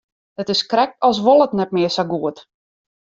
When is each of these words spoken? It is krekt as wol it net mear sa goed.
It 0.43 0.47
is 0.53 0.63
krekt 0.71 0.97
as 1.09 1.17
wol 1.25 1.43
it 1.45 1.55
net 1.59 1.73
mear 1.75 1.91
sa 1.93 2.03
goed. 2.13 2.37